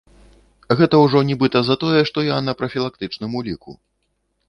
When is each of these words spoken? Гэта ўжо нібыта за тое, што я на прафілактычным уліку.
Гэта 0.79 0.95
ўжо 1.03 1.21
нібыта 1.29 1.63
за 1.69 1.75
тое, 1.85 2.01
што 2.13 2.27
я 2.31 2.41
на 2.49 2.53
прафілактычным 2.65 3.31
уліку. 3.43 3.81